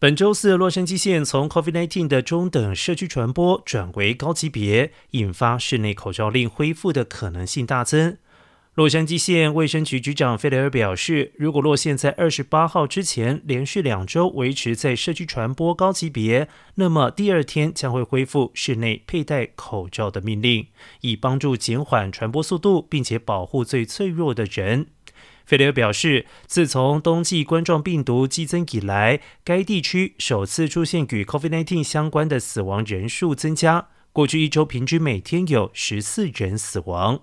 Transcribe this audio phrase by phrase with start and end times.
[0.00, 8.16] 本周四，洛杉矶县从 COVID-19 的中等社区传播转为高级别，引发室内口罩令恢复的可能性大增。
[8.72, 20.68] 洛杉矶县卫生局局长费雷尔表示，如果洛县在二十八号之前连续两周维持在社区传播高级别，那么第二天将会恢复室内佩戴口罩的命令，
[21.02, 24.86] 以帮助减缓传播速度，并且保护最脆弱的人。
[25.50, 33.88] 费雷尔表示，自从冬季冠状病毒激增以来，该地区首次出现与 COVID-19 相关的死亡人数增加。
[34.12, 37.22] 过去一周平均每天有十四人死亡。